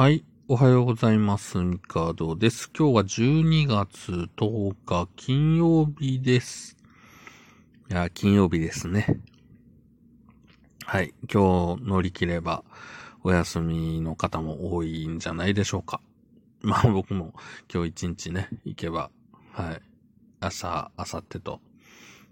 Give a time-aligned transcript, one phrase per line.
[0.00, 0.24] はい。
[0.48, 1.58] おはようございます。
[1.58, 2.70] ミカドです。
[2.74, 6.78] 今日は12月10日金曜日です。
[7.90, 9.20] いや、金曜日ですね。
[10.86, 11.12] はい。
[11.30, 12.64] 今日乗り切れば
[13.24, 16.00] お休みの方も多いんじゃないでしょうか。
[16.62, 17.34] まあ僕も
[17.70, 19.10] 今日一日ね、行けば、
[19.52, 19.82] はい。
[20.40, 21.60] 明日、明後日と、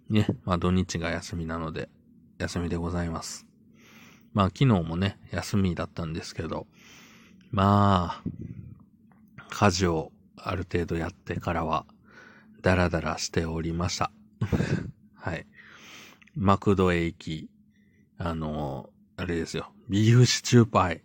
[0.09, 1.91] ね、まあ土日が休みなので、
[2.39, 3.47] 休みでございます。
[4.33, 6.67] まあ昨日もね、休みだったんですけど、
[7.51, 8.23] まあ、
[9.51, 11.87] 家事をある程度やってからは、
[12.63, 14.11] ダラダラしておりました。
[15.15, 15.47] はい。
[16.35, 17.51] マクドへ行き、
[18.19, 21.03] あの、あれですよ、ビーフシチューパイ、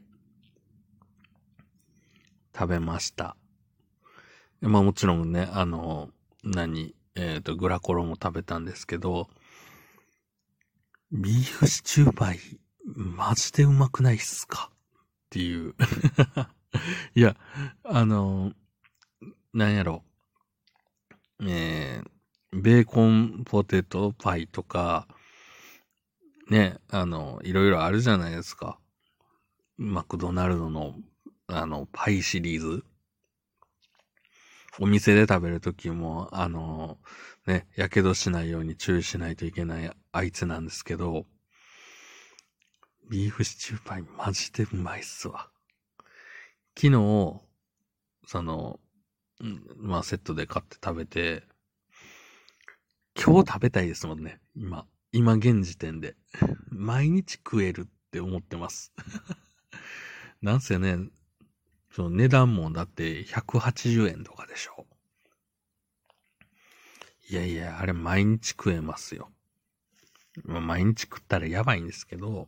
[2.56, 3.36] 食べました。
[4.62, 6.10] まあもちろんね、あの、
[6.44, 9.30] 何、えっ、と、グラコロも食べたんですけど、
[11.12, 12.40] ビーフシチューパイ、
[12.86, 14.73] マジでうまくないっすか？
[15.34, 15.74] っていう。
[17.16, 17.36] いや、
[17.84, 18.54] あの、
[19.52, 20.04] なんやろ。
[21.42, 25.08] えー、ベーコンポテトパイとか、
[26.52, 28.78] ね、あの、いろいろあるじゃないですか。
[29.78, 30.94] マクドナルドの、
[31.48, 32.84] あの、パイシリーズ。
[34.80, 37.00] お店で食べるときも、あの、
[37.48, 41.26] ね、やけどしないように注意しないといけないあいつなんですけど、
[43.10, 45.50] ビーフシチューパイマジでうまいっすわ。
[46.76, 47.42] 昨日、
[48.26, 48.80] その、
[49.40, 51.44] うんまあセットで買って食べて、
[53.16, 54.40] 今日食べたいですもんね。
[54.56, 54.86] 今。
[55.12, 56.16] 今現時点で。
[56.70, 58.94] 毎日食えるって思ってます。
[60.42, 60.98] なんせね、
[61.92, 64.88] その値段もだって180円とかでしょ。
[67.30, 69.32] いやいや、あれ毎日食えますよ。
[70.44, 72.48] まあ、毎日食ったらやばいんですけど、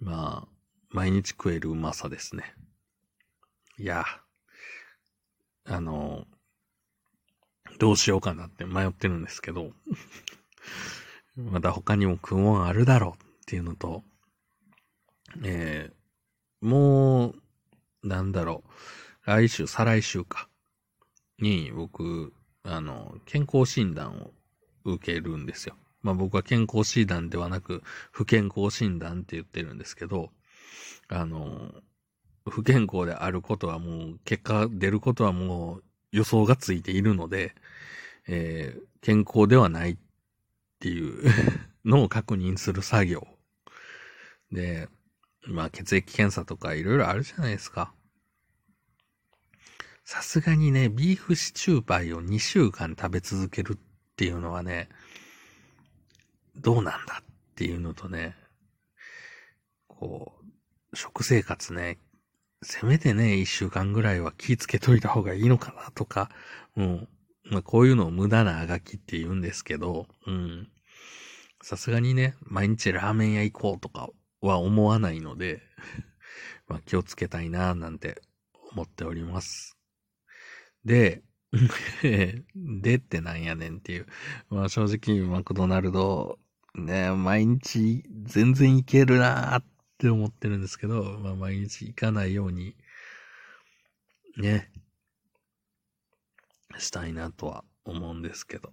[0.00, 0.48] まあ、
[0.90, 2.54] 毎日食えるうまさですね。
[3.78, 4.04] いや、
[5.64, 6.26] あの、
[7.78, 9.72] どうしようかなって迷ってるんですけど、
[11.36, 14.02] また他にも食うもんあるだろうっていうのと、
[15.44, 17.42] えー、もう、
[18.02, 18.70] なんだろう、
[19.26, 20.48] 来週、再来週か、
[21.38, 24.32] に僕、あの、健康診断を
[24.84, 25.76] 受けるんですよ。
[26.02, 27.82] まあ僕は健康診断ではなく、
[28.12, 30.30] 不健康診断って言ってるんですけど、
[31.08, 31.72] あの、
[32.48, 37.54] 不健康であることはもう、結果出ることはもう予想がついているので、
[38.26, 39.96] えー健康ではないっ
[40.80, 41.32] ていう
[41.84, 43.26] のを確認する作業。
[44.50, 44.88] で、
[45.46, 47.94] まあ血液検査とかいろいろあるじゃないですか。
[50.04, 53.78] さすがにね、ビーフシチューパイを2週間食べ続けるっ
[54.16, 54.88] ていうのはね、
[56.60, 57.24] どうなんだっ
[57.54, 58.36] ていうのとね、
[59.86, 60.32] こ
[60.92, 61.98] う、食生活ね、
[62.62, 66.30] せめてね、一週間ぐらいは気つけといた方がいいのかなとか、
[66.76, 67.08] うん。
[67.50, 70.68] まあ、こういうのを無駄なあがきって言うんですけど、うん。
[71.62, 74.10] さすがにね、毎日ラーメン屋行こうとか
[74.40, 75.62] は思わないので、
[76.66, 78.20] まあ、気をつけたいななんて
[78.72, 79.76] 思っております。
[80.84, 81.22] で、
[82.54, 84.06] でってなんやねんっていう。
[84.50, 86.38] まあ正直マクドナルド、
[86.74, 89.64] ね、毎日全然行けるなーっ
[89.98, 92.76] て思ってるんですけど、まあ毎日行かないように、
[94.36, 94.70] ね、
[96.78, 98.72] したいなとは思うんですけど。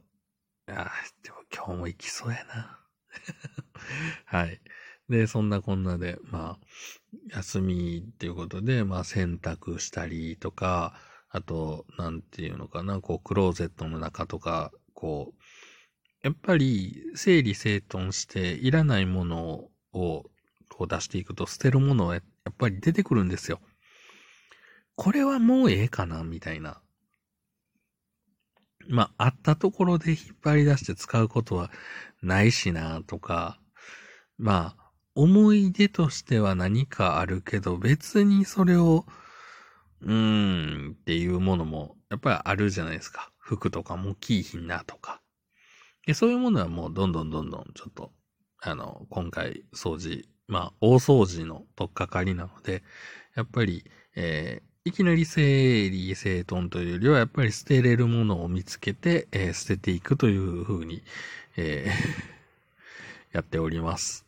[0.68, 0.92] いや
[1.24, 2.80] でも今日も行きそうやな。
[4.26, 4.62] はい。
[5.10, 15.44] で、そんなこんなで、まあ、休みっていうことで、まあ洗濯したりとか、あと、なんていうのかな、こう、クローゼットの中とか、こう、
[16.26, 20.26] やっぱり、整理整頓して、いらないものを、
[20.70, 23.60] こう出していくと、捨てるものはやっぱり出てくるんですよ。
[24.96, 26.82] これはもうええかな、みたいな。
[28.90, 31.70] まあ、あったところで引っ張り出して使うことは
[32.24, 33.60] ないしな、とか、
[34.40, 39.06] まあ、思い出としては何かあるけど、別にそれを、
[40.02, 43.32] うーんっていうものもやっぱりあるじゃないですか。
[43.38, 45.22] 服とかもキーひんなとか。
[46.06, 48.12] で、そういうものはもうどんどんどんどんちょっと、
[48.62, 52.84] あの、今回掃除、まあ大掃除のとっかかりなので、
[53.36, 53.84] やっぱり、
[54.16, 61.02] えーいきなり整理整頓というよりは、やっぱり捨てれるものを見つけて、えー捨てていくというふうに、
[61.58, 62.36] えー
[63.34, 64.26] やっております。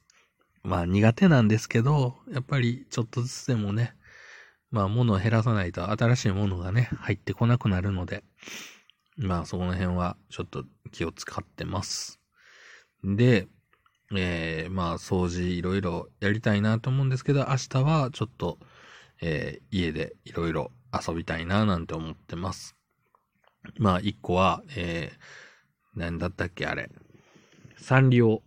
[0.63, 3.95] まあ苦手なんですけど、やっぱりちょっとずつでもね、
[4.71, 8.23] まあ、物を減らさないと新しいものがね、入ってこなくなるので、
[9.17, 12.19] まあ、そこの辺はちょっと気を使ってます。
[13.03, 13.47] で、
[14.15, 18.59] えー、まあ、掃除いろいろやりたいなと思うんですけど、明日はちょっと、
[19.21, 22.75] えー、家でいろいろ遊びたいななんて思ってます。
[23.77, 26.89] まあ、一個は、えー、何だったっけあれ。
[27.77, 28.43] サンリオ、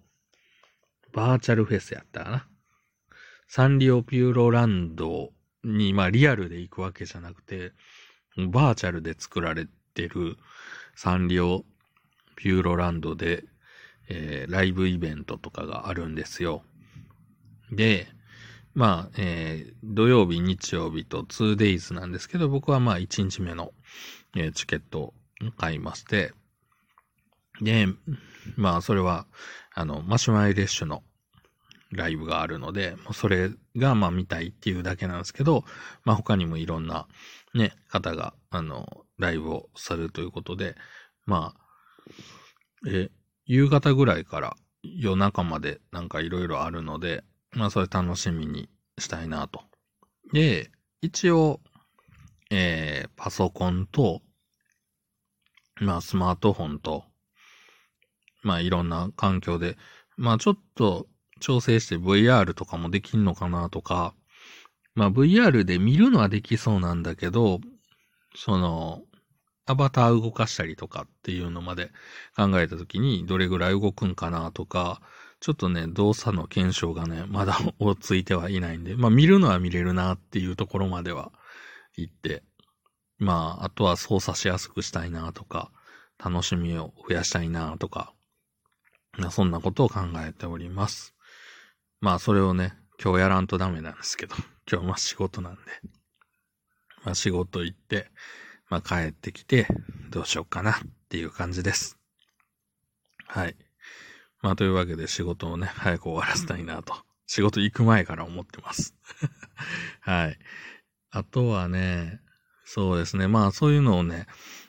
[1.13, 2.47] バーチャルフェスやったかな。
[3.49, 5.31] サンリオピューロランド
[5.65, 7.73] に、まあ、リアルで行くわけじゃなくて、
[8.37, 9.67] バーチャルで作られ
[10.01, 10.37] てる
[10.95, 11.65] サンリオ
[12.37, 13.45] ピューロランドで、
[14.09, 16.63] えー、ライブイベントとかがあるんですよ。
[17.71, 18.09] で、
[18.75, 23.73] まあ、えー、土曜日、日曜日と 2days なんですけど、僕はまあ1日目の、
[24.37, 25.15] えー、チケットを
[25.57, 26.33] 買いまして、
[27.61, 27.87] で、
[28.57, 29.27] まあそれは、
[29.75, 31.03] あの、マシュマイレッシュの
[31.93, 35.65] ライブがあるので、もうそれがまあ見たいっていうだけなんですけど、
[36.05, 37.07] まあ他にもいろんな
[37.55, 40.75] ね、方が、あの、ライブをされるということで、
[41.27, 43.11] まあ、え、
[43.45, 48.69] 夕方ぐらいから夜中までなんかいろいろあるので、まあそれ楽しみに
[48.99, 49.63] したいなと。
[50.33, 50.71] で、
[51.03, 51.61] 一応、
[52.51, 54.23] えー、パソコンと、
[55.81, 57.05] まあスマートフォンと、
[58.43, 59.77] まあいろんな環境で、
[60.17, 61.07] まあちょっと
[61.41, 64.15] 調整して VR とかもできんのかなとか、
[64.95, 67.61] まあ VR で見るのはできそうなんだけど、
[68.35, 69.03] その、
[69.71, 71.91] アバター動かしたりとかっていうのまで
[72.37, 75.01] 考えたときにどれぐらい動くんかなとか、
[75.41, 81.33] ちょっとね、動作の検証がね、まだ追いついてはいないんで、まあ見るのは見れるなっていうところまでは
[81.97, 82.43] 行って、
[83.19, 85.71] まあ、あとは操作しやすくしたいなとか、
[86.23, 88.13] 楽しみを増やしたいなとか、
[89.31, 91.15] そんなことを考えております。
[92.01, 94.35] まあ、それをね、今日やらんとダメなんですけど、
[94.71, 95.61] 今日まあ仕事なんで、
[97.05, 98.11] まあ仕事行って、
[98.71, 99.67] まあ帰ってきて、
[100.11, 100.75] どうしようかなっ
[101.11, 101.99] ていう感じです。
[103.27, 103.57] はい。
[104.43, 106.95] まあ、というわけで仕事をね、早く終わらせたいなと。
[107.27, 108.97] 仕事行く前から思ってます。
[110.01, 110.39] はい。
[111.11, 112.21] あとはね、
[112.65, 113.29] そうですね。
[113.29, 114.27] まあ、そういうのをね、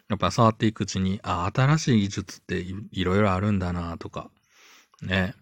[0.09, 2.59] やっぱ触っていくうちに、あ、新しい技術って
[2.91, 4.29] いろいろあるんだなとか、
[5.01, 5.35] ね、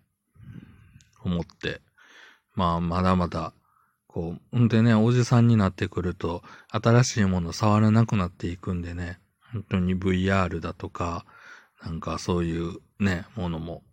[1.23, 1.81] 思って、
[2.55, 3.53] まあ、まだまだ、
[4.09, 9.19] こう、んでね、おじさんになってくると、新しいもの触らなくなっていくんでね、
[9.53, 11.25] 本当に VR だとか、
[11.81, 13.83] なんかそういうね、ものも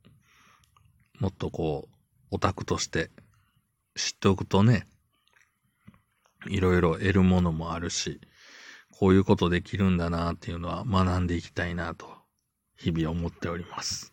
[1.20, 1.94] もっとこう、
[2.30, 3.10] オタクとして
[3.94, 4.86] 知っておくとね、
[6.48, 8.20] いろいろ得るものもあるし、
[8.98, 12.06] こういうことできるんだなっていうのは学んでいきたいなと、
[12.76, 14.12] 日々思っております。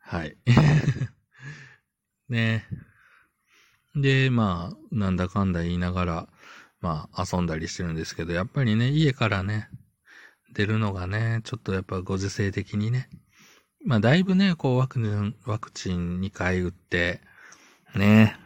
[0.00, 0.36] はい。
[2.28, 2.87] ねえ
[3.94, 6.28] で、まあ、なんだかんだ言いながら、
[6.80, 9.68] まあ、遊んだりしてるんですけど、やっぱりね、家からね、
[10.52, 13.08] 出るのがね、ちょっとやっぱご時世的にね、
[13.84, 17.20] まあ、だいぶね、こう、ワクチン、ワクチン2回打って、
[17.94, 18.36] ね、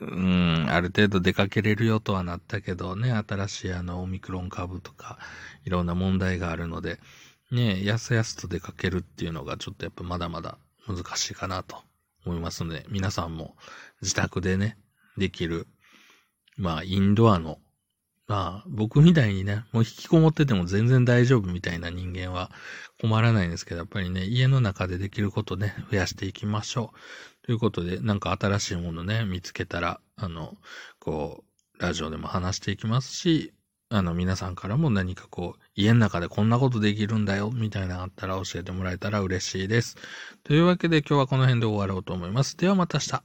[0.00, 5.18] うん、ある程度出かけれるよとはなったけどね、新しいあの、オミクロン株とか、
[5.64, 6.98] いろんな問題があるので、
[7.50, 11.82] ね、やすやすと出かけるっていうのがちょっとやっぱまだまだ難しいかなと
[12.24, 13.56] 思いますので、皆さんも
[14.02, 14.76] 自宅でね、
[15.16, 15.66] できる、
[16.56, 17.58] まあ、インドアの
[18.30, 22.52] まあ、僕みたいにね、もう引きこもってても全然大丈夫みたいな人間は
[23.00, 26.92] 困らないんですけど、やっぱりね、家の中でできることね、増やしていきましょ
[27.42, 27.46] う。
[27.46, 30.56] ということで、なんか新しいものね、見つけたら、あの、
[31.00, 31.42] こ
[31.76, 33.52] う、ラジオでも話していきますし、
[33.92, 39.96] あの、皆さんからも何かこう、家の中でこんなことできるんだよ、みたいなのあったら教えてもらえたら嬉しいです。
[40.44, 42.56] というわけで今日はこの辺で終わろうと思います。
[42.56, 43.24] ではまた明日。